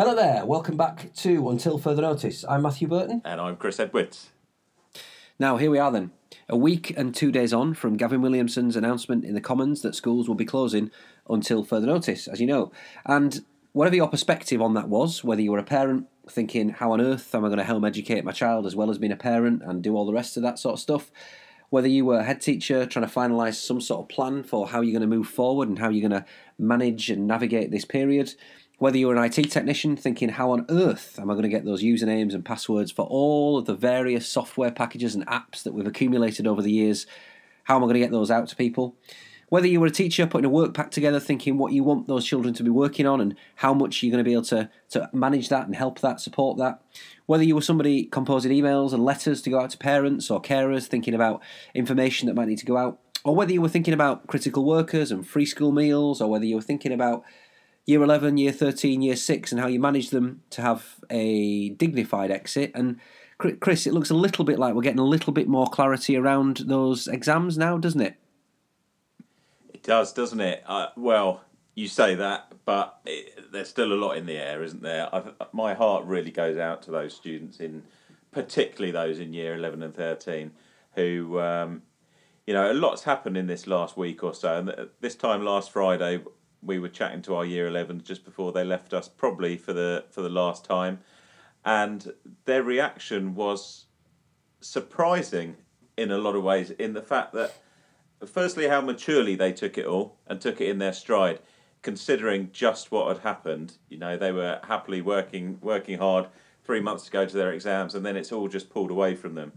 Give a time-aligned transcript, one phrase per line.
[0.00, 2.42] Hello there, welcome back to Until Further Notice.
[2.48, 3.20] I'm Matthew Burton.
[3.22, 4.30] And I'm Chris Edwards.
[5.38, 6.12] Now, here we are then.
[6.48, 10.26] A week and two days on from Gavin Williamson's announcement in the Commons that schools
[10.26, 10.90] will be closing
[11.28, 12.72] until further notice, as you know.
[13.04, 17.02] And whatever your perspective on that was, whether you were a parent thinking, how on
[17.02, 19.60] earth am I going to help educate my child as well as being a parent
[19.62, 21.10] and do all the rest of that sort of stuff,
[21.68, 24.80] whether you were a head teacher trying to finalise some sort of plan for how
[24.80, 26.26] you're going to move forward and how you're going to
[26.58, 28.32] manage and navigate this period,
[28.80, 31.82] whether you're an IT technician thinking, how on earth am I going to get those
[31.82, 36.46] usernames and passwords for all of the various software packages and apps that we've accumulated
[36.46, 37.06] over the years?
[37.64, 38.96] How am I going to get those out to people?
[39.50, 42.24] Whether you were a teacher putting a work pack together, thinking what you want those
[42.24, 45.10] children to be working on and how much you're going to be able to, to
[45.12, 46.80] manage that and help that, support that.
[47.26, 50.86] Whether you were somebody composing emails and letters to go out to parents or carers,
[50.86, 51.42] thinking about
[51.74, 52.98] information that might need to go out.
[53.24, 56.54] Or whether you were thinking about critical workers and free school meals, or whether you
[56.54, 57.24] were thinking about
[57.86, 62.30] year 11, year 13, year 6, and how you manage them to have a dignified
[62.30, 62.72] exit.
[62.74, 63.00] And
[63.38, 66.58] Chris, it looks a little bit like we're getting a little bit more clarity around
[66.66, 68.16] those exams now, doesn't it?
[69.72, 70.62] It does, doesn't it?
[70.66, 71.42] Uh, well,
[71.74, 75.08] you say that, but it, there's still a lot in the air, isn't there?
[75.14, 77.82] I've, my heart really goes out to those students in,
[78.30, 80.50] particularly those in year 11 and 13,
[80.94, 81.82] who, um,
[82.46, 84.58] you know, a lot's happened in this last week or so.
[84.58, 86.20] And this time last Friday,
[86.62, 90.04] we were chatting to our year 11 just before they left us, probably for the
[90.10, 91.00] for the last time,
[91.64, 92.12] and
[92.44, 93.86] their reaction was
[94.60, 95.56] surprising
[95.96, 96.70] in a lot of ways.
[96.70, 97.54] In the fact that,
[98.26, 101.40] firstly, how maturely they took it all and took it in their stride,
[101.82, 103.78] considering just what had happened.
[103.88, 106.28] You know, they were happily working working hard
[106.64, 109.34] three months to go to their exams, and then it's all just pulled away from
[109.34, 109.52] them.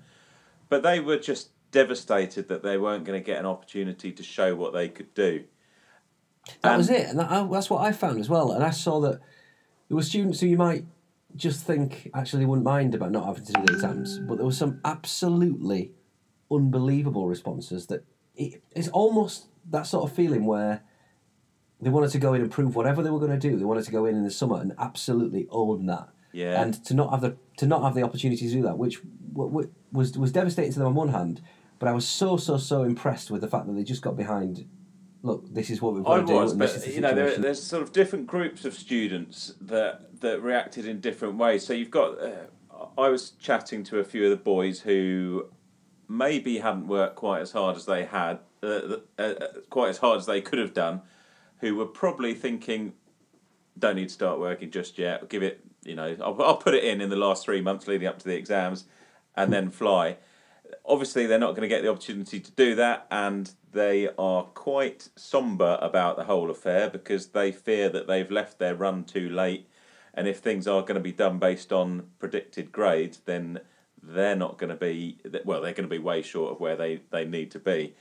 [0.70, 4.56] But they were just devastated that they weren't going to get an opportunity to show
[4.56, 5.44] what they could do
[6.62, 8.52] that um, was it, and that, uh, that's what I found as well.
[8.52, 9.20] And I saw that
[9.88, 10.86] there were students who you might
[11.36, 14.52] just think actually wouldn't mind about not having to do the exams, but there were
[14.52, 15.92] some absolutely
[16.52, 18.06] unbelievable responses that
[18.36, 20.84] it, it's almost that sort of feeling where
[21.82, 23.58] they wanted to go in and prove whatever they were going to do.
[23.58, 26.10] They wanted to go in in the summer and absolutely own that.
[26.32, 26.62] Yeah.
[26.62, 29.00] And to not have the to not have the opportunity to do that, which
[29.34, 31.42] was was devastating to them on one hand,
[31.80, 34.66] but I was so so so impressed with the fact that they just got behind
[35.24, 36.60] look, this is what we've got I to was, do.
[36.60, 41.00] but you know, there, there's sort of different groups of students that that reacted in
[41.00, 41.66] different ways.
[41.66, 42.46] So you've got, uh,
[42.98, 45.48] I was chatting to a few of the boys who
[46.08, 50.20] maybe hadn't worked quite as hard as they had, uh, uh, uh, quite as hard
[50.20, 51.02] as they could have done,
[51.60, 52.94] who were probably thinking,
[53.80, 55.30] don't need to start working just yet.
[55.30, 58.08] Give it, you know, I'll, I'll put it in in the last three months leading
[58.08, 58.86] up to the exams,
[59.36, 60.18] and then fly.
[60.86, 65.10] Obviously, they're not going to get the opportunity to do that, and they are quite
[65.16, 69.68] somber about the whole affair because they fear that they've left their run too late.
[70.14, 73.60] And if things are going to be done based on predicted grades, then
[74.02, 77.02] they're not going to be, well, they're going to be way short of where they,
[77.10, 77.96] they need to be.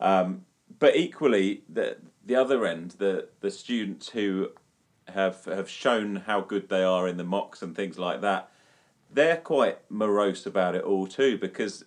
[0.00, 0.44] Um,
[0.78, 4.50] but equally, the, the other end, the, the students who
[5.08, 8.50] have, have shown how good they are in the mocks and things like that,
[9.10, 11.84] they're quite morose about it all too because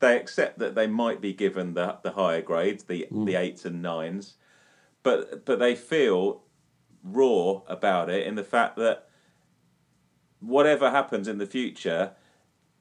[0.00, 3.26] they accept that they might be given the the higher grades, the mm.
[3.26, 4.34] the eights and nines,
[5.02, 6.42] but but they feel
[7.02, 9.08] raw about it in the fact that
[10.40, 12.12] whatever happens in the future,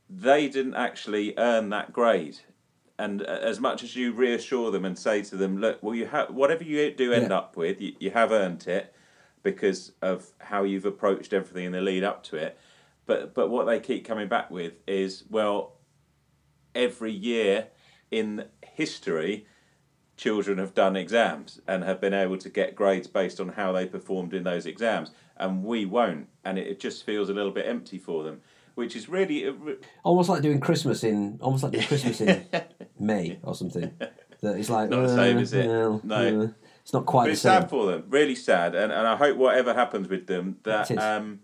[0.10, 2.40] they didn't actually earn that grade.
[2.98, 6.30] And as much as you reassure them and say to them, look, well, you have
[6.30, 7.38] whatever you do end yeah.
[7.38, 8.94] up with, you, you have earned it
[9.44, 12.58] because of how you've approached everything in the lead up to it.
[13.06, 15.75] But but what they keep coming back with is, well,
[16.76, 17.68] every year
[18.12, 19.48] in history,
[20.18, 23.86] children have done exams and have been able to get grades based on how they
[23.86, 27.98] performed in those exams, and we won't, and it just feels a little bit empty
[27.98, 28.42] for them.
[28.76, 29.50] Which is really
[30.04, 32.46] almost like doing Christmas in almost like doing Christmas in
[33.00, 33.90] May or something.
[34.42, 35.66] That it's like not uh, the same, is it?
[35.66, 36.48] no, uh,
[36.82, 37.24] it's not quite.
[37.24, 40.58] But it's sad for them, really sad, and and I hope whatever happens with them
[40.64, 41.40] that um,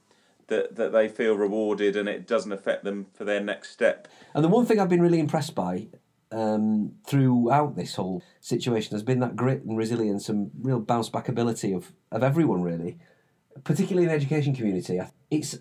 [0.51, 4.07] that that they feel rewarded and it doesn't affect them for their next step.
[4.35, 5.87] And the one thing I've been really impressed by
[6.31, 11.27] um, throughout this whole situation has been that grit and resilience and real bounce back
[11.27, 12.97] ability of, of everyone, really,
[13.63, 14.99] particularly in the education community.
[15.29, 15.57] It's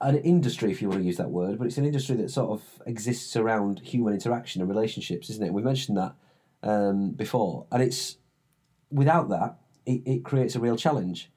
[0.00, 2.50] an industry, if you want to use that word, but it's an industry that sort
[2.50, 5.52] of exists around human interaction and relationships, isn't it?
[5.52, 6.14] We mentioned that
[6.62, 8.16] um, before, and it's
[8.90, 9.56] without that,
[9.86, 11.30] it, it creates a real challenge.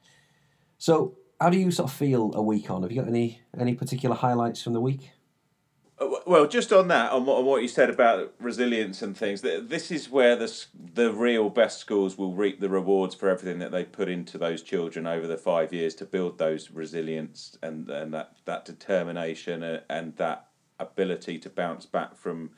[0.78, 2.84] So, how do you sort of feel a week on?
[2.84, 5.12] Have you got any any particular highlights from the week?
[6.00, 10.10] Uh, Well, just on that, on what, you said about resilience and things, this is
[10.10, 10.50] where the
[10.94, 14.62] the real best schools will reap the rewards for everything that they put into those
[14.62, 19.82] children over the five years to build those resilience and, and that, that determination and,
[19.90, 20.48] and that
[20.80, 22.52] ability to bounce back from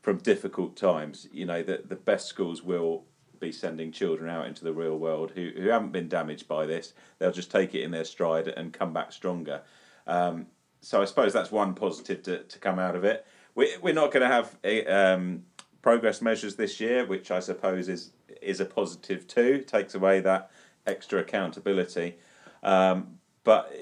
[0.00, 1.28] from difficult times.
[1.30, 3.04] You know, the, the best schools will
[3.40, 6.92] be sending children out into the real world who, who haven't been damaged by this.
[7.18, 9.62] They'll just take it in their stride and come back stronger.
[10.06, 10.46] Um,
[10.80, 13.26] so I suppose that's one positive to, to come out of it.
[13.54, 15.44] We, we're not going to have a, um,
[15.82, 18.10] progress measures this year, which I suppose is
[18.40, 19.62] is a positive too.
[19.66, 20.50] Takes away that
[20.86, 22.16] extra accountability.
[22.62, 23.72] Um, but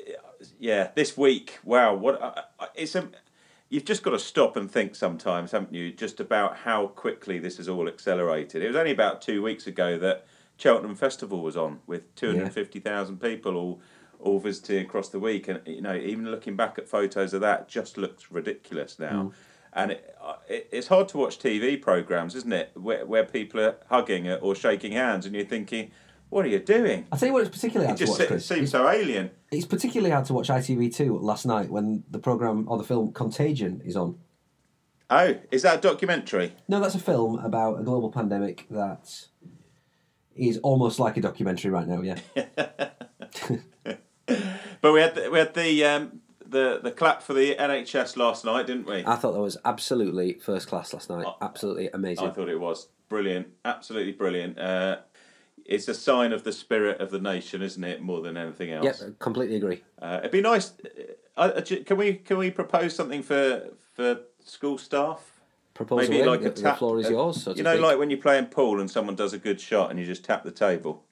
[0.58, 3.08] yeah, this week, wow, what uh, uh, it's a.
[3.70, 5.92] You've just got to stop and think sometimes, haven't you?
[5.92, 8.62] Just about how quickly this has all accelerated.
[8.62, 10.26] It was only about two weeks ago that
[10.56, 13.80] Cheltenham Festival was on with two hundred fifty thousand people all
[14.20, 17.68] all visiting across the week, and you know, even looking back at photos of that,
[17.68, 19.32] just looks ridiculous now.
[19.74, 23.60] And it, uh, it, it's hard to watch TV programs, isn't it, where where people
[23.60, 25.90] are hugging or shaking hands, and you're thinking,
[26.30, 28.28] "What are you doing?" I'll tell you what it's particularly It hard to just watch,
[28.28, 28.46] Chris.
[28.46, 29.30] seems so alien.
[29.50, 33.80] It's particularly hard to watch ITV2 last night when the programme or the film Contagion
[33.84, 34.18] is on.
[35.10, 36.52] Oh, is that a documentary?
[36.68, 39.26] No, that's a film about a global pandemic that
[40.36, 42.18] is almost like a documentary right now, yeah.
[44.80, 48.44] But we had the, we had the um, the the clap for the NHS last
[48.44, 49.02] night, didn't we?
[49.04, 51.26] I thought that was absolutely first class last night.
[51.40, 52.28] Absolutely amazing.
[52.28, 54.58] I thought it was brilliant, absolutely brilliant.
[54.58, 54.98] Uh,
[55.68, 58.00] it's a sign of the spirit of the nation, isn't it?
[58.00, 59.02] More than anything else.
[59.02, 59.84] Yep, completely agree.
[60.00, 60.72] Uh, it'd be nice.
[61.36, 65.40] Uh, uh, can we can we propose something for for school staff?
[65.74, 66.26] Propose Maybe away.
[66.26, 66.74] like the, a tap.
[66.74, 67.42] the floor is yours.
[67.42, 70.00] So you know, like when you're playing pool and someone does a good shot and
[70.00, 71.04] you just tap the table.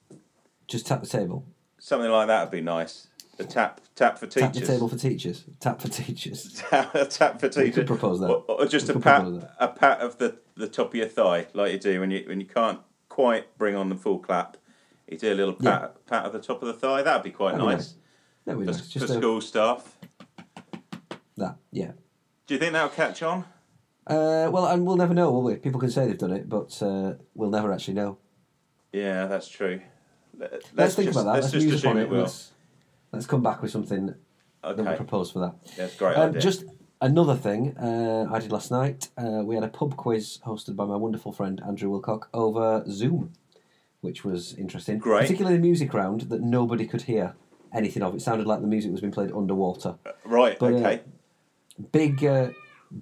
[0.67, 1.45] Just tap the table.
[1.79, 3.07] Something like that would be nice.
[3.39, 4.53] A tap tap for teachers.
[4.53, 5.43] Tap the table for teachers.
[5.59, 6.63] Tap for teachers.
[6.71, 7.63] a tap for teachers.
[7.63, 8.29] We could propose that.
[8.29, 9.25] Or, or just We a pat,
[9.59, 12.39] a pat of the, the top of your thigh, like you do when you when
[12.39, 12.79] you can't
[13.17, 14.57] quite bring on the full clap.
[15.09, 17.01] You do a little pat pat of the top of the thigh.
[17.01, 17.77] That'd be quite That'd be nice.
[17.77, 17.93] nice.
[18.45, 18.93] That would be For, nice.
[18.93, 19.97] for Just a, school staff.
[21.37, 21.93] that, yeah.
[22.45, 23.43] Do you think that'll catch on?
[24.05, 25.55] Uh, well, and we'll never know, will we?
[25.55, 28.19] People can say they've done it, but uh, we'll never actually know.
[28.93, 29.81] Yeah, that's true.
[30.37, 31.41] Let- Let's, Let's, think just, about that.
[31.41, 32.09] Let's, Let's, just assume it.
[32.09, 32.19] will.
[32.21, 32.51] Let's,
[33.11, 34.17] let's come back with something that
[34.77, 35.55] we Okay, propose for that.
[35.75, 36.41] that's great Um, idea.
[36.41, 36.65] just
[37.01, 39.09] another thing uh, I did last night.
[39.17, 43.33] Uh, we had a pub quiz hosted by my wonderful friend Andrew Wilcock over Zoom,
[44.01, 44.97] which was interesting.
[44.97, 45.21] Great.
[45.21, 47.35] Particularly the music round that nobody could hear
[47.73, 48.15] anything of.
[48.15, 49.95] It sounded like the music was being played underwater.
[50.25, 50.57] right.
[50.59, 51.01] but, uh, okay.
[51.91, 52.49] Big, uh,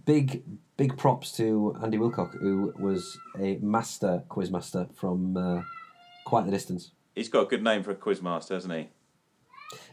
[0.05, 0.43] big,
[0.75, 5.61] big props to Andy Wilcock, who was a master quiz master from uh,
[6.25, 6.91] quite the distance.
[7.15, 8.89] He's got a good name for a quizmaster, hasn't he?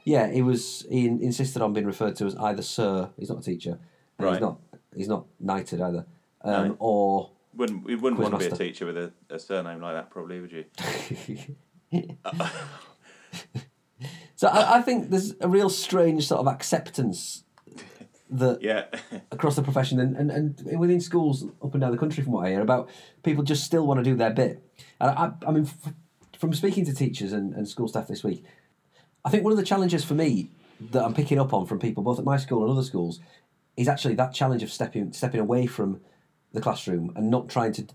[0.04, 0.84] Yeah, he was.
[0.90, 3.10] He insisted on being referred to as either Sir.
[3.18, 3.78] He's not a teacher.
[4.18, 4.32] and Right.
[4.34, 4.58] He's not.
[4.96, 6.06] He's not knighted either.
[6.42, 6.76] Um, No.
[6.80, 8.58] Or Wouldn't we wouldn't want to be a Quizmaster.
[8.58, 10.64] teacher with a, a surname like that, probably, would you?
[14.36, 17.44] so I, I think there's a real strange sort of acceptance
[18.30, 18.86] that Yeah.
[19.30, 22.46] across the profession and, and, and within schools up and down the country from what
[22.46, 22.88] I hear about
[23.22, 24.62] people just still want to do their bit.
[25.00, 25.92] And I, I mean, f-
[26.38, 28.44] from speaking to teachers and, and school staff this week,
[29.24, 30.50] I think one of the challenges for me
[30.90, 33.20] that I'm picking up on from people both at my school and other schools
[33.76, 36.00] is actually that challenge of stepping stepping away from
[36.52, 37.86] the classroom and not trying to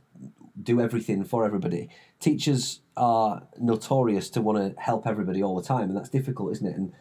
[0.61, 1.89] do everything for everybody.
[2.19, 6.65] Teachers are notorious to want to help everybody all the time, and that's difficult, isn't
[6.65, 6.75] it?
[6.75, 6.93] And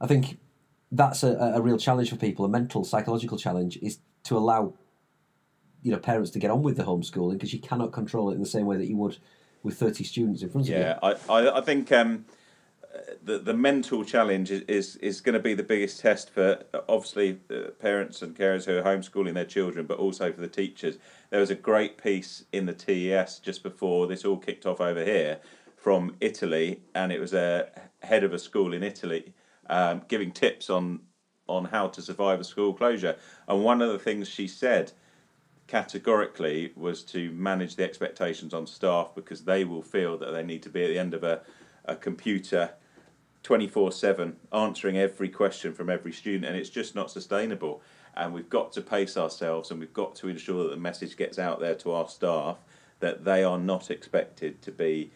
[0.00, 0.38] I think
[0.90, 2.44] that's a, a real challenge for people.
[2.44, 4.74] A mental, psychological challenge is to allow
[5.82, 8.40] you know parents to get on with the homeschooling because you cannot control it in
[8.40, 9.18] the same way that you would
[9.62, 10.80] with thirty students in front of you.
[10.80, 12.24] Yeah, I, I, I think um,
[13.22, 17.38] the the mental challenge is is, is going to be the biggest test for obviously
[17.50, 20.98] uh, parents and carers who are homeschooling their children, but also for the teachers.
[21.30, 25.04] There was a great piece in the TES just before this all kicked off over
[25.04, 25.40] here
[25.76, 27.68] from Italy, and it was a
[28.02, 29.34] head of a school in Italy
[29.68, 31.00] um, giving tips on
[31.48, 33.16] on how to survive a school closure.
[33.46, 34.92] And one of the things she said
[35.66, 40.62] categorically was to manage the expectations on staff because they will feel that they need
[40.62, 41.40] to be at the end of a,
[41.86, 42.70] a computer
[43.42, 47.80] 24 7 answering every question from every student and it's just not sustainable
[48.16, 51.38] and we've got to pace ourselves and we've got to ensure that the message gets
[51.38, 52.58] out there to our staff
[53.00, 55.10] that they are not expected to be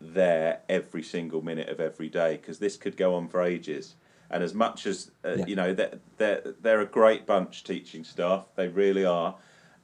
[0.00, 3.94] there every single minute of every day because this could go on for ages.
[4.30, 5.46] And as much as uh, Yeah.
[5.46, 8.46] you know, they're, they're they're a great bunch, teaching staff.
[8.56, 9.36] They really are,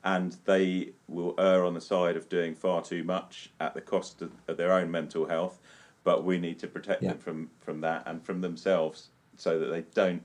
[0.02, 4.22] and they will err on the side of doing far too much at the cost
[4.22, 5.60] of, of their own mental health.
[6.02, 7.10] But we need to protect Yeah.
[7.10, 10.22] them from from that and from themselves, so that they don't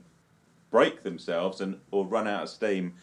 [0.70, 2.94] break themselves and or run out of steam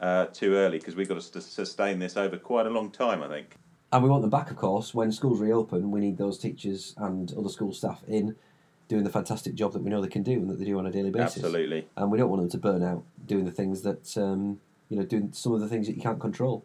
[0.00, 3.28] uh, too early because we've got to sustain this over quite a long time, I
[3.28, 3.56] think.
[3.92, 4.94] And we want them back, of course.
[4.94, 8.36] When schools reopen, we need those teachers and other school staff in
[8.88, 10.86] doing the fantastic job that we know they can do and that they do on
[10.86, 11.38] a daily basis.
[11.38, 11.86] Absolutely.
[11.96, 15.04] And we don't want them to burn out doing the things that, um, you know,
[15.04, 16.64] doing some of the things that you can't control.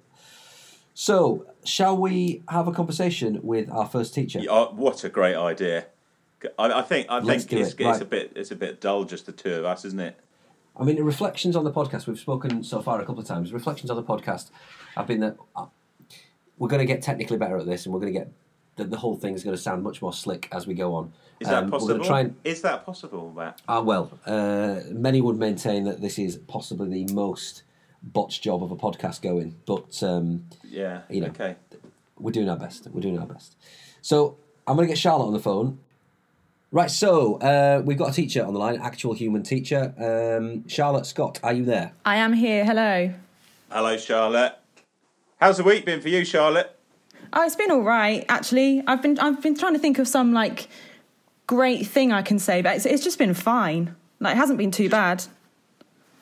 [1.05, 4.39] So, shall we have a conversation with our first teacher?
[4.39, 5.87] Yeah, oh, what a great idea!
[6.57, 7.79] I, I think I Let's think it's, it.
[7.81, 8.01] it's Right.
[8.01, 10.17] a bit it's a bit dull just the two of us, isn't it?
[10.77, 12.07] I mean, the reflections on the podcast.
[12.07, 13.51] We've spoken so far a couple of times.
[13.51, 14.51] Reflections on the podcast
[14.95, 15.65] have been that uh,
[16.57, 18.31] we're going to get technically better at this, and we're going to get
[18.77, 21.11] the, the whole thing's going to sound much more slick as we go on.
[21.41, 21.87] Is that Um, possible?
[21.87, 23.61] We're going to try and Is that possible, Matt?
[23.67, 27.63] Ah, well, uh, many would maintain that this is possibly the most
[28.05, 31.01] botched job of a podcast going, but um, Yeah.
[31.09, 31.27] You know.
[31.27, 31.55] Okay.
[32.17, 32.87] we're doing our best.
[32.91, 33.55] We're doing our best.
[34.01, 35.79] So I'm going to get Charlotte on the phone.
[36.71, 39.93] Right, so uh, we've got a teacher on the line, actual human teacher.
[39.97, 41.93] Um, Charlotte Scott, are you there?
[42.05, 42.65] I am here.
[42.65, 43.13] Hello.
[43.71, 44.55] Hello, Charlotte.
[45.39, 46.77] How's the week been for you, Charlotte?
[47.31, 48.25] Oh, it's been all right.
[48.29, 50.67] Actually, I've been I've been trying to think of some like
[51.47, 53.95] great thing I can say, but it's, it's just been fine.
[54.19, 55.23] Like, it hasn't been too bad.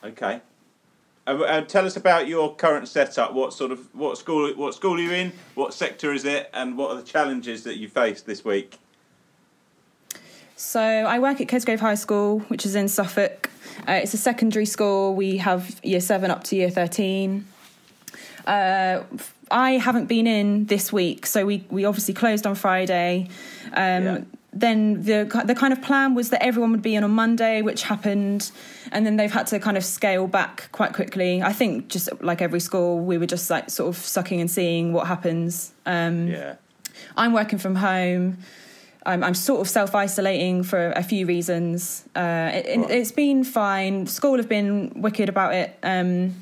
[0.04, 0.42] Okay.
[1.26, 3.34] And, and tell us about your current setup.
[3.34, 5.32] What sort of what school what school are you in?
[5.56, 6.50] What sector is it?
[6.54, 8.78] And what are the challenges that you faced this week?
[10.56, 13.50] So I work at Kesgrave High School, which is in Suffolk.
[13.88, 15.16] Uh, it's a secondary school.
[15.16, 17.48] We have year seven up to year thirteen.
[18.46, 19.04] Uh,
[19.50, 23.30] I haven't been in this week, so we, we obviously closed on Friday.
[23.72, 24.22] Um, Yeah.
[24.54, 27.84] Then the the kind of plan was that everyone would be in on Monday, which
[27.84, 28.52] happened,
[28.92, 31.42] and then they've had to kind of scale back quite quickly.
[31.42, 34.94] I think just like every school, we were just like sort of sucking and seeing
[34.94, 35.72] what happens.
[35.86, 36.56] Um, Yeah.
[37.18, 38.38] I'm working from home.
[39.06, 42.06] I'm, I'm sort of self isolating for a few reasons.
[42.16, 42.92] Uh, it, Right.
[42.92, 44.08] It's been fine.
[44.08, 45.78] School have been wicked about it.
[45.84, 46.36] Um,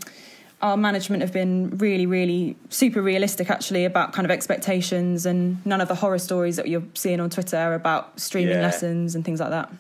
[0.62, 5.82] our management have been really, really super realistic actually about kind of expectations and none
[5.82, 8.62] of the horror stories that you're seeing on Twitter about streaming Yeah.
[8.62, 9.72] lessons and things like that.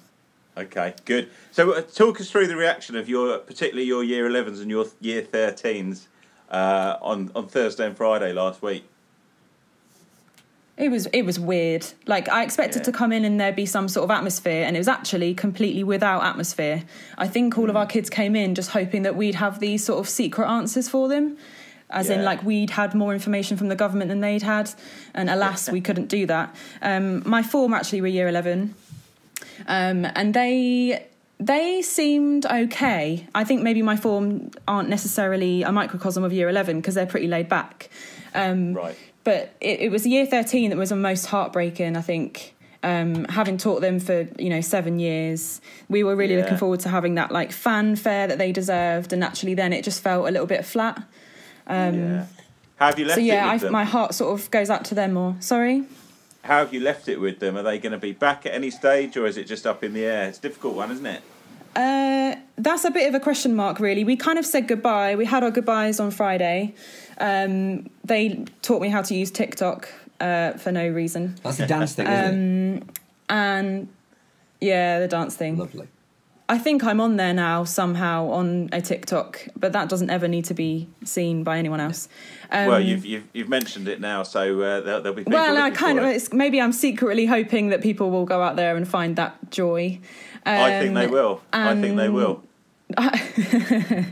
[0.57, 0.93] Okay.
[1.05, 1.29] Good.
[1.51, 4.85] So uh, talk us through the reaction of your particularly your year 11s and your
[4.99, 6.07] year 13s
[6.49, 8.83] uh, on on Thursday and Friday last week.
[10.81, 11.85] It was it was weird.
[12.07, 12.85] Like I expected Yeah.
[12.85, 15.83] to come in and there'd be some sort of atmosphere, and it was actually completely
[15.83, 16.83] without atmosphere.
[17.19, 19.99] I think all of our kids came in just hoping that we'd have these sort
[19.99, 21.37] of secret answers for them,
[21.91, 24.71] as in like we'd had more information from the government than they'd had,
[25.13, 26.55] and alas, we couldn't do that.
[26.81, 28.73] Um, my form actually were year eleven,
[29.67, 31.05] um, and they
[31.39, 33.27] they seemed okay.
[33.35, 37.27] I think maybe my form aren't necessarily a microcosm of year eleven because they're pretty
[37.27, 37.89] laid back.
[38.33, 38.97] Um, Right.
[39.23, 43.57] But it, it was year 13 that was the most heartbreaking i think um, having
[43.57, 46.41] taught them for you know seven years we were really Yeah.
[46.41, 50.01] looking forward to having that like fanfare that they deserved and actually then it just
[50.01, 51.03] felt a little bit flat
[51.69, 52.25] yeah.
[52.77, 53.71] How have you left Um, so yeah it I, them?
[53.71, 55.83] my heart sort of goes out to them more sorry
[56.43, 57.55] How have you left it with them?
[57.55, 59.93] Are they going to be back at any stage, or is it just up in
[59.93, 60.27] the air?
[60.27, 61.21] It's a difficult one, isn't it?
[61.75, 64.03] Uh, that's a bit of a question mark, really.
[64.03, 65.15] We kind of said goodbye.
[65.15, 66.73] We had our goodbyes on Friday.
[67.21, 69.87] Um, they taught me how to use TikTok
[70.19, 71.35] uh, for no reason.
[71.43, 72.99] That's the dance thing, isn't
[73.29, 73.87] And
[74.59, 75.57] yeah, the dance thing.
[75.57, 75.87] Lovely.
[76.49, 80.43] I think I'm on there now somehow on a TikTok, but that doesn't ever need
[80.45, 82.09] to be seen by anyone else.
[82.51, 85.69] Um, well, you've, you've you've mentioned it now, so uh, there'll, there'll be well, I
[85.71, 86.17] kind of it.
[86.17, 89.99] it's, maybe I'm secretly hoping that people will go out there and find that joy.
[90.45, 91.41] I think they Um, will.
[91.53, 92.43] I think they will.
[92.97, 94.05] You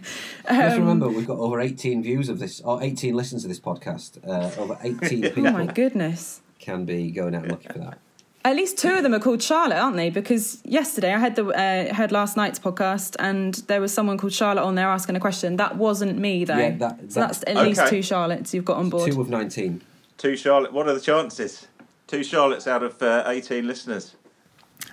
[0.48, 3.48] Um, have to remember, we've got over 18 views of this, or 18 listens to
[3.48, 4.18] this podcast.
[4.28, 6.42] Uh, over 18 people Oh my goodness.
[6.60, 7.98] can be going out and looking for that.
[8.46, 10.10] At least two of them are called Charlotte, aren't they?
[10.10, 14.32] Because yesterday I had the uh, heard last night's podcast, and there was someone called
[14.34, 15.58] Charlotte on there asking a question.
[15.58, 16.58] That wasn't me though.
[16.58, 19.12] Yeah, that- so that's that- at least two Charlottes you've got on board.
[19.12, 19.82] Two of 19.
[20.18, 20.72] Two Charlotte.
[20.72, 21.68] What are the chances?
[22.08, 24.16] Two Charlottes out of uh, eighteen listeners.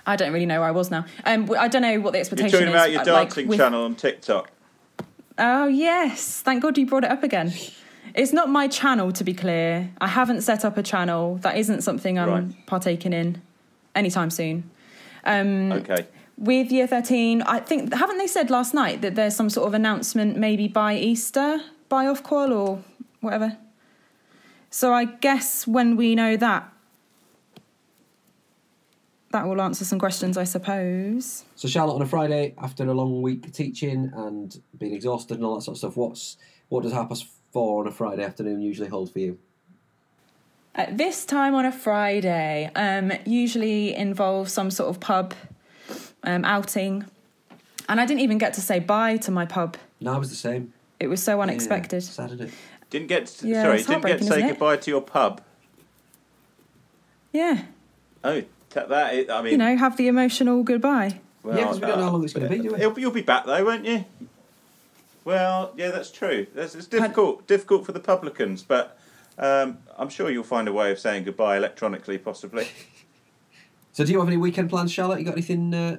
[0.07, 1.05] I don't really know where I was now.
[1.25, 2.73] Um, I don't know what the You're expectation talking is.
[2.73, 4.49] about your uh, like, dancing with- channel on TikTok.
[5.37, 7.53] Oh yes, thank God you brought it up again.
[8.15, 9.91] It's not my channel, to be clear.
[10.01, 11.35] I haven't set up a channel.
[11.43, 12.65] That isn't something I'm Right.
[12.65, 13.41] partaking in
[13.93, 14.63] anytime soon.
[15.25, 16.07] Um, Okay.
[16.37, 19.73] with year 13 i think haven't they said last night that there's some sort of
[19.73, 21.59] announcement maybe by easter
[21.89, 22.79] by ofqual or
[23.21, 23.57] whatever
[24.69, 26.71] so i guess when we know that
[29.37, 33.21] that will answer some questions i suppose So, Charlotte, on a Friday, after a long
[33.21, 36.37] week teaching and being exhausted and all that sort of stuff, what's
[36.69, 39.37] what does half past four on a Friday afternoon usually hold for you?
[40.75, 45.33] at this time on a friday um, usually involves some sort of pub
[46.23, 47.03] um, outing
[47.89, 50.35] and i didn't even get to say bye to my pub No, I was the
[50.49, 50.73] same.
[50.99, 52.03] It was so unexpected.
[52.03, 52.51] Yeah, sad.
[52.91, 55.41] Didn't get to, Yeah, sorry, didn't get to say goodbye to your pub.
[57.33, 57.55] Yeah,
[58.23, 58.41] Oh,
[58.81, 61.19] t- that is, I mean, you know, have the emotional goodbye.
[61.43, 63.01] well, Yeah, 'cause we don't know how long it's gonna be, do we?
[63.01, 64.05] You'll be back though, won't you?
[65.25, 66.47] Well, yeah, that's true.
[66.55, 68.97] That's, it's difficult, difficult for the publicans, but
[69.37, 72.67] um, I'm sure you'll find a way of saying goodbye electronically, possibly.
[73.93, 75.17] So, do you have any weekend plans, Charlotte?
[75.17, 75.73] You got anything?
[75.73, 75.97] Uh,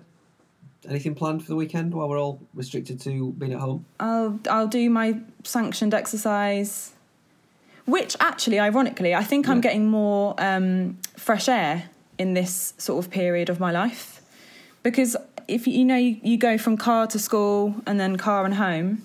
[0.88, 3.86] anything planned for the weekend while we're all restricted to being at home?
[3.98, 6.92] I'll I'll do my sanctioned exercise,
[7.86, 13.10] which actually, ironically, I think I'm getting more um, fresh air in this sort of
[13.10, 14.20] period of my life,
[14.82, 18.44] because if you, you know you, you go from car to school and then car
[18.44, 19.04] and home,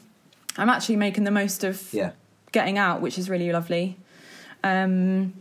[0.58, 2.12] I'm actually making the most of Yeah.
[2.52, 3.98] getting out, which is really lovely.
[4.64, 5.34] Um,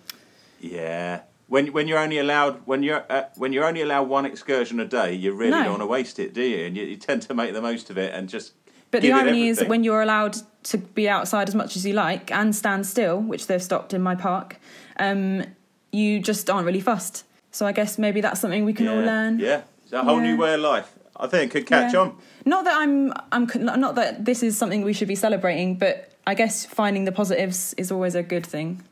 [0.60, 1.20] Yeah.
[1.48, 4.86] When when you're only allowed when you're uh, when you're only allowed one excursion a
[4.86, 5.62] day, you really No.
[5.64, 6.66] don't want to waste it, do you?
[6.66, 8.52] And you, you tend to make the most of it and just.
[8.90, 11.76] But the give it irony is that when you're allowed to be outside as much
[11.76, 14.56] as you like and stand still, which they've stopped in my park,
[14.98, 15.44] um,
[15.90, 17.24] you just aren't really fussed.
[17.52, 19.38] So I guess maybe that's something we can all learn.
[19.38, 20.32] Yeah, it's a whole Yeah.
[20.32, 20.90] new way of life.
[21.14, 22.00] I think could catch Yeah.
[22.00, 22.16] on.
[22.46, 26.34] Not that I'm, I'm not that this is something we should be celebrating, but I
[26.34, 28.82] guess finding the positives is always a good thing.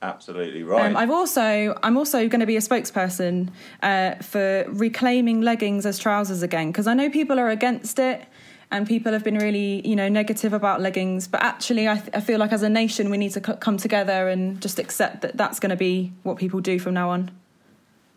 [0.00, 0.86] Absolutely right.
[0.86, 3.48] Um, I've also, I'm also going to be a spokesperson
[3.82, 8.22] uh, for reclaiming leggings as trousers again because I know people are against it,
[8.70, 11.26] and people have been really, you know, negative about leggings.
[11.26, 13.76] But actually, I, th- I feel like as a nation, we need to c- come
[13.78, 17.30] together and just accept that that's going to be what people do from now on.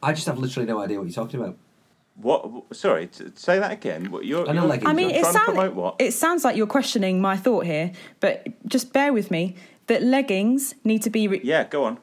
[0.04, 1.58] I just have literally no idea what you're talking about.
[2.16, 2.76] what?
[2.76, 4.12] Sorry, t- say that again.
[4.12, 5.96] What, you're, I know you're, I mean, you're it trying to sounds promote what?
[6.00, 9.56] it sounds like you're questioning my thought here, but just bear with me.
[9.88, 11.98] That leggings need to be, re- yeah, go on.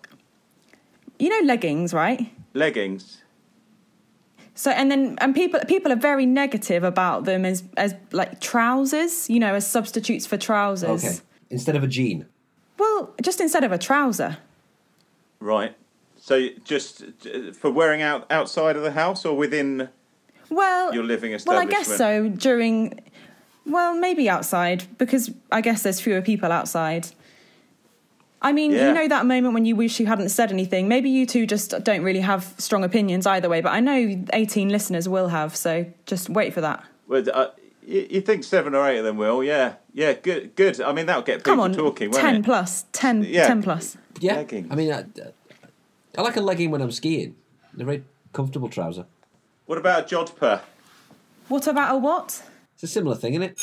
[1.19, 2.31] you know, leggings, right?
[2.55, 3.23] Leggings.
[4.55, 9.31] So and then and people people are very negative about them as as like trousers,
[9.31, 11.05] you know, as substitutes for trousers.
[11.05, 11.17] Okay.
[11.50, 12.26] Instead of a jean.
[12.76, 14.38] Well, just instead of a trouser.
[15.40, 15.76] Right.
[16.28, 19.88] So just uh, for wearing out outside of the house or within
[20.50, 21.70] Well, your living establishment.
[21.70, 22.28] well, I guess so.
[22.28, 23.00] During,
[23.64, 27.09] well, maybe outside because I guess there's fewer people outside.
[28.42, 28.88] I mean, Yeah.
[28.88, 30.87] you know that moment when you wish you hadn't said anything.
[30.87, 34.68] Maybe you two just don't really have strong opinions either way, but I know 18
[34.68, 36.85] listeners will have, so just wait for that.
[37.09, 37.46] Well, uh,
[37.87, 39.42] you, you think seven or eight of them will?
[39.42, 40.79] Yeah, yeah, good, good.
[40.83, 42.44] I mean, that'll get people Come on, talking, won't 10 it?
[42.44, 43.46] plus, 10, Yeah.
[43.46, 43.96] 10 plus.
[44.20, 44.35] Yeah.
[44.37, 44.68] Leggings.
[44.70, 45.05] I mean, I,
[46.16, 47.37] I like a legging when I'm skiing.
[47.75, 49.07] They're a very comfortable trouser.
[49.66, 50.61] What about a jodhpur?
[51.49, 52.42] What about a what?
[52.75, 53.61] It's a similar thing, isn't it?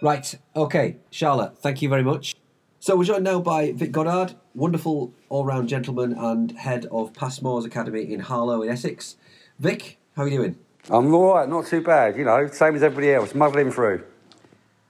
[0.00, 2.36] Right, okay, Charlotte, thank you very much.
[2.78, 8.12] So we're joined now by Vic Goddard, wonderful all-round gentleman and head of Passmores Academy
[8.12, 9.16] in Harlow in Essex.
[9.58, 10.56] Vic, how are you doing?
[10.88, 12.16] I'm all right, not too bad.
[12.16, 14.04] You know, same as everybody else, muddling through.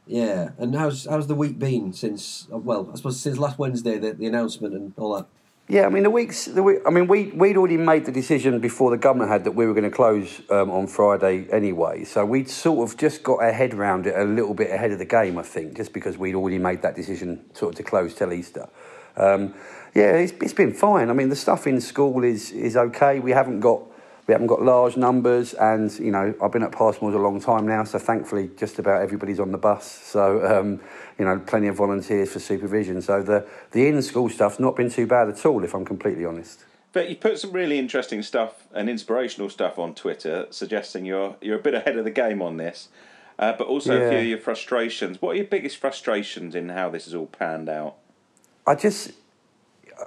[0.08, 2.46] Yeah, and how's how's the week been since?
[2.50, 5.26] Well, I suppose since last Wednesday, the, the announcement and all that.
[5.68, 6.46] Yeah, I mean the weeks.
[6.46, 9.52] The week, I mean we we'd already made the decision before the government had that
[9.52, 12.04] we were going to close um, on Friday anyway.
[12.04, 14.98] So we'd sort of just got our head around it a little bit ahead of
[14.98, 18.14] the game, I think, just because we'd already made that decision sort of to close
[18.14, 18.66] till Easter.
[19.18, 19.52] Um,
[19.94, 21.10] yeah, it's, it's been fine.
[21.10, 23.20] I mean the stuff in school is is okay.
[23.20, 23.82] We haven't got
[24.28, 27.66] we haven't got large numbers, and you know I've been at Passmores a long time
[27.66, 29.90] now, so thankfully just about everybody's on the bus.
[29.90, 30.80] So um,
[31.18, 33.00] you know plenty of volunteers for supervision.
[33.00, 36.26] So the the in school stuff's not been too bad at all, if I'm completely
[36.26, 36.66] honest.
[36.92, 41.58] But you put some really interesting stuff and inspirational stuff on Twitter, suggesting you're you're
[41.58, 42.88] a bit ahead of the game on this.
[43.38, 45.22] Uh, but also a few of your frustrations.
[45.22, 47.94] What are your biggest frustrations in how this has all panned out?
[48.66, 49.12] I just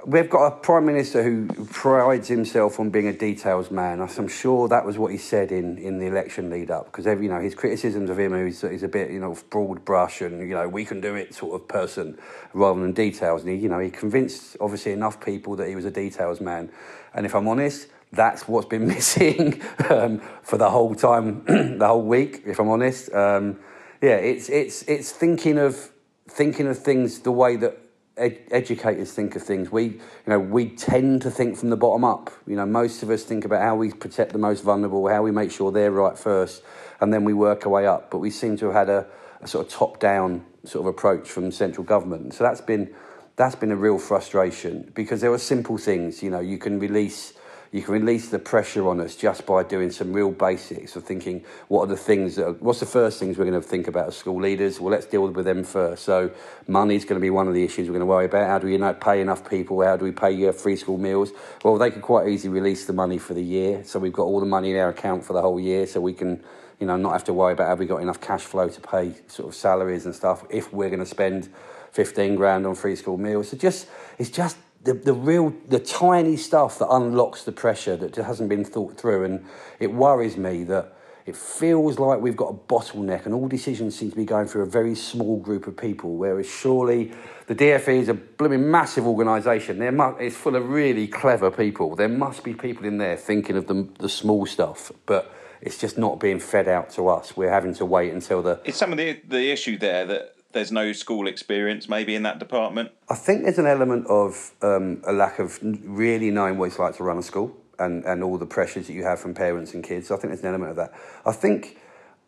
[0.06, 4.02] we've got a prime minister who prides himself on being a details man.
[4.02, 7.30] I'm sure that was what he said in, in the election lead up because you
[7.30, 10.56] know his criticisms of him is is a bit you know broad brush and you
[10.56, 12.18] know we can do it sort of person
[12.54, 13.42] rather than details.
[13.44, 16.72] And he you know he convinced obviously enough people that he was a details man.
[17.14, 17.88] And if I'm honest.
[18.14, 21.46] That's what's been missing um, for the whole time,
[21.78, 22.44] the whole week.
[22.46, 23.58] If I'm honest, um,
[24.02, 25.92] yeah, it's it's it's thinking of
[26.28, 27.78] thinking of things the way that
[28.18, 29.72] ed- educators think of things.
[29.72, 32.32] We, you know, we tend to think from the bottom up.
[32.48, 35.32] You know, most of us think about how we protect the most vulnerable, how we
[35.32, 36.64] make sure they're right first,
[37.00, 38.12] and then we work our way up.
[38.12, 39.08] But we seem to have had a,
[39.42, 42.34] a sort of top-down sort of approach from central government.
[42.34, 42.94] So that's been
[43.38, 46.22] that's been a real frustration because there are simple things.
[46.22, 47.34] You know, you can release
[47.72, 51.44] you can release the pressure on us just by doing some real basics of thinking
[51.70, 54.08] what are the things that are, what's the first things we're going to think about
[54.08, 54.80] as school leaders?
[54.80, 56.04] Well let's deal with them first.
[56.04, 56.32] So
[56.68, 58.48] money is going to be one of the issues we're going to worry about.
[58.48, 59.82] How do we know pay enough people?
[59.82, 61.32] How do we pay your free school meals?
[61.64, 63.86] Well they could quite easily release the money for the year.
[63.86, 66.14] So we've got all the money in our account for the whole year so we
[66.14, 66.44] can
[66.82, 69.14] you know not have to worry about have we got enough cash flow to pay
[69.28, 71.48] sort of salaries and stuff if we're going to spend
[71.92, 73.50] 15 grand on free school meals.
[73.50, 78.16] So just it's just the, the real the tiny stuff that unlocks the pressure that
[78.16, 79.24] hasn't been thought through.
[79.26, 79.46] And
[79.80, 84.10] it worries me that it feels like we've got a bottleneck and all decisions seem
[84.10, 87.12] to be going through a very small group of people whereas surely
[87.46, 91.96] the DFE is a blooming massive organisation there mu- it's full of really clever people.
[91.96, 95.96] There must be people in there thinking of the, the small stuff but it's just
[95.96, 97.38] not being fed out to us.
[97.38, 100.72] We're having to wait until the It's some of the the issue there that there's
[100.72, 102.92] no school experience maybe in that department.
[103.10, 106.96] I think there's an element of um, a lack of really knowing what it's like
[106.98, 109.84] to run a school and, and all the pressures that you have from parents and
[109.84, 110.12] kids.
[110.12, 110.94] I think there's an element of that.
[111.26, 111.78] I think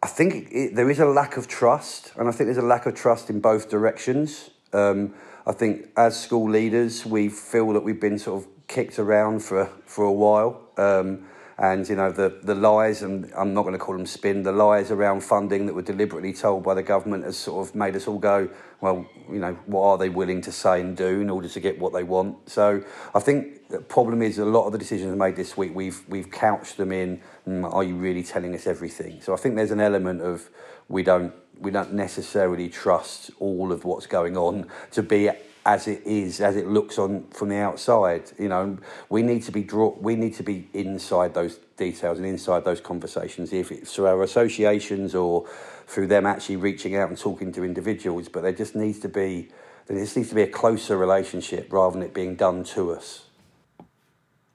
[0.02, 2.86] I think it, there is a lack of trust, and I think there's a lack
[2.86, 4.50] of trust in both directions.
[4.74, 5.14] Um,
[5.48, 9.70] I think as school leaders, we feel that we've been sort of kicked around for
[9.86, 10.62] for a while.
[10.78, 11.26] Um,
[11.58, 14.52] and you know the the lies and I'm not going to call them spin the
[14.52, 18.08] lies around funding that were deliberately told by the government has sort of made us
[18.08, 18.50] all go
[18.82, 21.80] well you know what are they willing to say and do in order to get
[21.80, 22.50] what they want?
[22.50, 25.74] So I think the problem is a lot of the decisions made this week.
[25.74, 29.22] We've we've couched them in mm, are you really telling us everything?
[29.22, 30.50] So I think there's an element of
[30.90, 35.30] we don't we don't necessarily trust all of what's going on to be
[35.66, 38.32] as it is, as it looks on from the outside.
[38.38, 38.78] You know,
[39.10, 42.82] we need to be draw, we need to be inside those details and inside those
[42.82, 45.48] conversations, if it's through our associations or
[45.88, 48.30] through them actually reaching out and talking to individuals.
[48.30, 49.50] But there just needs to be
[49.88, 53.26] there just needs to be a closer relationship rather than it being done to us.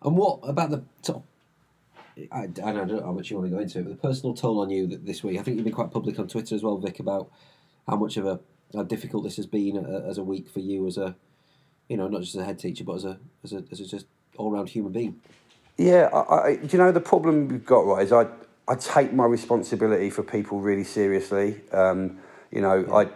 [0.02, 1.24] And what about the top?
[2.32, 4.34] I, I don't know how much you want to go into it, but the personal
[4.34, 5.38] toll on you that this week.
[5.38, 7.30] I think you've been quite public on Twitter as well, Vic, about
[7.86, 8.40] how much of a
[8.74, 9.76] how difficult this has been
[10.08, 11.16] as a week for you as a,
[11.88, 14.06] you know, not just a head teacher, but as a as a, as a just
[14.36, 15.20] all round human being.
[15.76, 18.26] Yeah, I, I, do you know the problem we've got right is I
[18.66, 21.60] I take my responsibility for people really seriously.
[21.72, 22.18] Um,
[22.50, 22.94] you know, Yeah.
[22.94, 23.08] I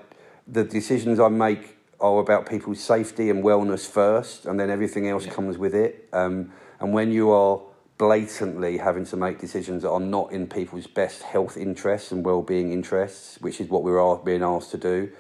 [0.47, 5.27] the decisions I make are about people's safety and wellness first, and then everything else
[5.27, 5.33] Yeah.
[5.33, 6.09] comes with it.
[6.13, 7.61] Um, and when you are
[7.99, 12.73] blatantly having to make decisions that are not in people's best health interests and well-being
[12.73, 15.13] interests, which is what we're being asked to do,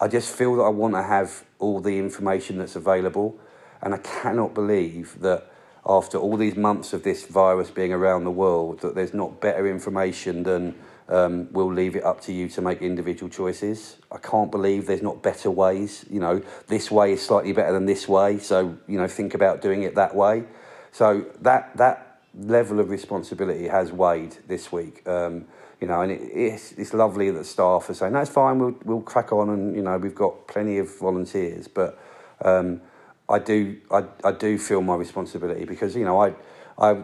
[0.00, 3.38] I just feel that I want to have all the information that's available,
[3.82, 5.50] and I cannot believe that
[5.84, 9.68] after all these months of this virus being around the world, that there's not better
[9.68, 10.74] information than
[11.08, 13.96] um, we'll leave it up to you to make individual choices.
[14.12, 16.04] I can't believe there's not better ways.
[16.08, 19.60] You know, this way is slightly better than this way, so you know, think about
[19.60, 20.44] doing it that way.
[20.92, 25.06] So that that level of responsibility has weighed this week.
[25.06, 25.46] Um,
[25.80, 29.00] you know, and it, it's, it's lovely that staff are saying, that's fine, we'll, we'll
[29.00, 31.68] crack on and, you know, we've got plenty of volunteers.
[31.68, 31.98] But
[32.44, 32.80] um,
[33.28, 36.34] I, do, I, I do feel my responsibility because, you know, I,
[36.78, 37.02] I,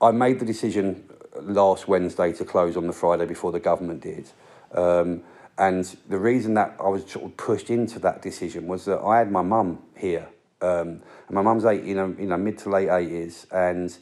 [0.00, 1.04] I made the decision
[1.40, 4.30] last Wednesday to close on the Friday before the government did.
[4.72, 5.22] Um,
[5.58, 9.18] and the reason that I was sort of pushed into that decision was that I
[9.18, 10.28] had my mum here.
[10.60, 13.46] Um, and my mum's eight, you know, you know, mid to late 80s.
[13.52, 13.96] And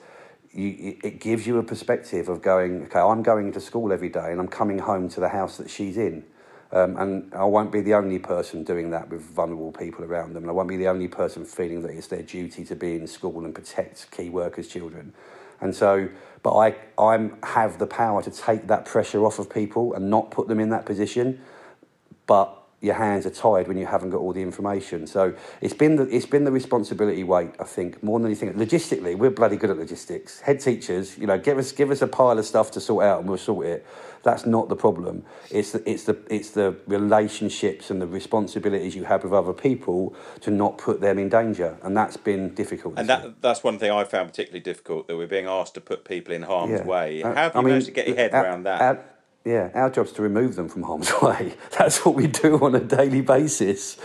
[0.53, 4.31] you, it gives you a perspective of going, okay, I'm going to school every day
[4.33, 6.25] and I'm coming home to the house that she's in.
[6.73, 10.45] Um, and I won't be the only person doing that with vulnerable people around them.
[10.45, 13.07] And I won't be the only person feeling that it's their duty to be in
[13.07, 15.13] school and protect key workers' children.
[15.61, 16.09] And so,
[16.43, 20.31] but I I'm, have the power to take that pressure off of people and not
[20.31, 21.43] put them in that position.
[22.27, 25.07] But your hands are tied when you haven't got all the information.
[25.07, 28.53] So it's been the it's been the responsibility weight, I think, more than anything.
[28.55, 30.41] Logistically, we're bloody good at logistics.
[30.41, 33.21] Head teachers, you know, give us give us a pile of stuff to sort out
[33.21, 33.87] and we'll sort it.
[34.25, 35.25] That's not the problem.
[35.51, 40.15] It's the it's the it's the relationships and the responsibilities you have with other people
[40.43, 42.95] to not put them in danger, and that's been difficult.
[42.99, 46.05] And that that's one thing I found particularly difficult that we're being asked to put
[46.05, 46.85] people in harm's Yeah.
[46.87, 47.23] way.
[47.23, 48.81] Uh, How have I you mean, managed to get your uh, head our- around that?
[48.81, 49.01] Uh,
[49.45, 51.55] yeah, our job's to remove them from harm's way.
[51.79, 53.97] That's what we do on a daily basis.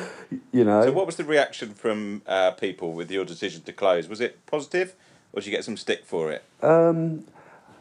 [0.51, 0.83] You know.
[0.83, 4.07] so, what was the reaction from uh, people with your decision to close?
[4.07, 4.95] Was it positive,
[5.33, 6.43] or did you get some stick for it?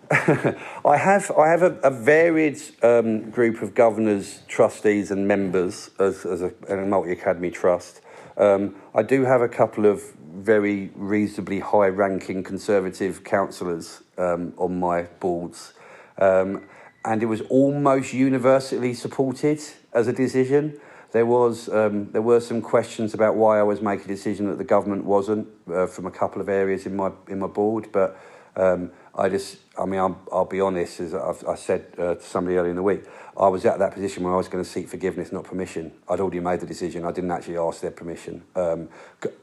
[0.11, 6.25] I have I have a, a varied um, group of governors, trustees, and members as,
[6.25, 8.03] as a, a multi academy trust.
[8.37, 10.03] Um, I do have a couple of
[10.37, 15.73] very reasonably high ranking conservative councillors um, on my boards,
[16.19, 16.63] um,
[17.07, 19.61] and it was almost universally supported
[19.93, 20.79] as a decision.
[21.13, 24.59] There was um, there were some questions about why I was making a decision that
[24.59, 28.17] the government wasn't uh, from a couple of areas in my in my board, but
[28.57, 32.23] Um, I just, I mean, I'm, I'll be honest, as I've, I said uh, to
[32.23, 33.03] somebody earlier in the week,
[33.37, 35.93] I was at that position where I was going to seek forgiveness, not permission.
[36.09, 37.05] I'd already made the decision.
[37.05, 38.43] I didn't actually ask their permission.
[38.55, 38.89] Um,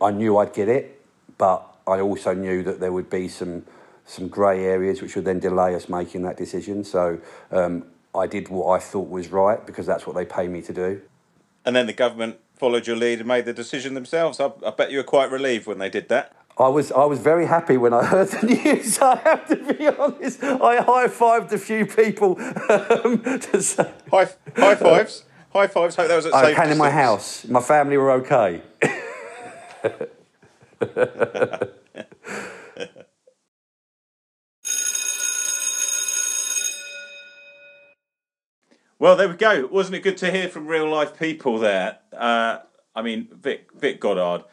[0.01, 0.85] I knew I'd get it,
[1.37, 3.65] but I also knew that there would be some
[4.05, 6.83] some grey areas which would then delay us making that decision.
[6.83, 7.19] So
[7.51, 7.85] um,
[8.15, 11.01] I did what I thought was right because that's what they pay me to do.
[11.65, 14.39] And then the government followed your lead and made the decision themselves.
[14.39, 16.35] I, I bet you were quite relieved when they did that.
[16.57, 18.99] I was I was very happy when I heard the news.
[18.99, 20.43] I have to be honest.
[20.43, 22.39] I high fived a few people
[22.69, 25.25] um, to say High, high fives.
[25.51, 25.95] High fives.
[25.95, 27.45] Hope that was at I safe came in my house.
[27.47, 28.61] My family were okay.
[39.03, 39.67] Well, there we go.
[39.67, 41.97] Wasn't it good to hear from real life people there?
[42.15, 42.59] Uh,
[42.95, 44.45] I mean, Vic Vic Goddard.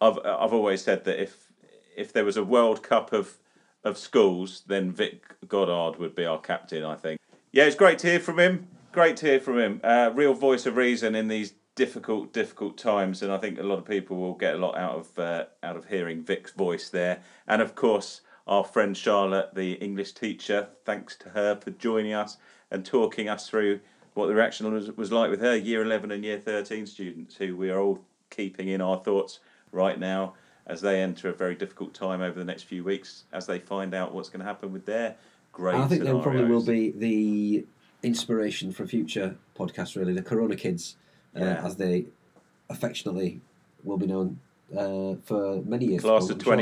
[0.00, 1.52] I've I've always said that if
[1.96, 3.38] if there was a World Cup of
[3.84, 6.82] of schools, then Vic Goddard would be our captain.
[6.82, 7.20] I think.
[7.52, 8.66] Yeah, it's great to hear from him.
[8.90, 9.80] Great to hear from him.
[9.84, 13.78] Uh, real voice of reason in these difficult difficult times, and I think a lot
[13.78, 17.22] of people will get a lot out of uh, out of hearing Vic's voice there.
[17.46, 20.68] And of course, our friend Charlotte, the English teacher.
[20.84, 22.36] Thanks to her for joining us
[22.70, 23.80] and talking us through
[24.14, 27.56] what the reaction was, was like with her year 11 and year 13 students who
[27.56, 29.40] we are all keeping in our thoughts
[29.72, 30.34] right now
[30.66, 33.92] as they enter a very difficult time over the next few weeks as they find
[33.94, 35.14] out what's going to happen with their
[35.52, 36.94] grade And I think there probably will scenarios.
[36.94, 37.66] be the
[38.06, 39.96] inspiration for future podcasts.
[39.96, 40.96] Really, the Corona Kids,
[41.36, 41.64] uh, Yeah.
[41.66, 42.06] as they
[42.70, 43.40] affectionately
[43.82, 44.38] will be known
[44.76, 46.02] uh, for many years.
[46.02, 46.52] class of I'm sure.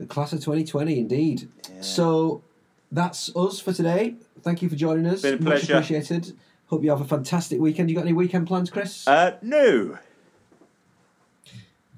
[0.00, 1.48] 2020 The class of 2020, indeed.
[1.82, 2.42] So
[2.90, 4.14] that's us for today.
[4.42, 5.22] Thank you for joining us.
[5.22, 5.74] Been a Much pleasure.
[5.74, 6.36] appreciated.
[6.66, 7.90] Hope you have a fantastic weekend.
[7.90, 9.06] You got any weekend plans, Chris?
[9.06, 9.98] uh, no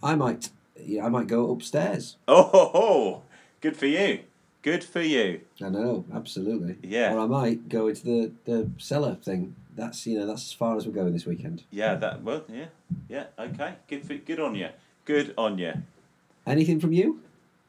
[0.03, 0.49] I might.
[0.85, 2.17] Yeah, I might go upstairs.
[2.27, 3.23] oh ho, ho.
[3.61, 4.21] good for you
[4.63, 6.77] good for you I know, absolutely.
[6.83, 7.13] Yeah.
[7.15, 9.55] Or I might go into the, the cellar thing.
[9.77, 11.63] That's you know that's as far as we're going this weekend.
[11.71, 12.67] yeah that well yeah
[13.09, 14.69] yeah okay good for, good on you
[15.05, 15.73] good on you
[16.47, 17.21] Anything from you?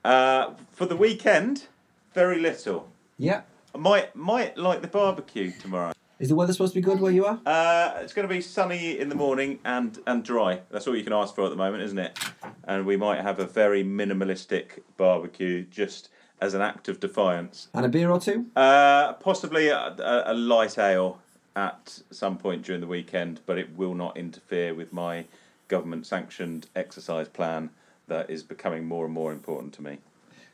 [0.04, 1.68] Uh, for the weekend
[2.14, 3.42] very little Yeah.
[3.74, 7.12] I might might like the barbecue tomorrow Is the weather supposed to be good where
[7.12, 7.40] you are?
[7.46, 10.62] Uh, it's going to be sunny in the morning and, and dry.
[10.70, 12.20] That's all you can ask for at the moment, isn't it?
[12.66, 17.70] And we might have a very minimalistic barbecue just as an act of defiance.
[17.74, 18.46] And a beer or two?
[18.56, 21.20] Uh, possibly a, a, a light ale
[21.56, 25.26] at some point during the weekend, but it will not interfere with my
[25.68, 27.70] government sanctioned exercise plan
[28.14, 29.98] that is becoming more and more important to me.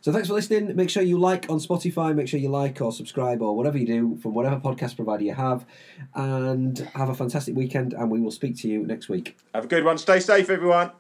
[0.01, 0.73] So thanks for listening.
[0.77, 2.15] Make sure you like on Spotify.
[2.15, 5.33] Make sure you like or subscribe or whatever you do from whatever podcast provider you
[5.33, 5.65] have.
[6.15, 7.93] And have a fantastic weekend.
[7.93, 9.37] And we will speak to you next week.
[9.53, 9.97] Have a good one.
[9.97, 10.91] Stay safe, everyone.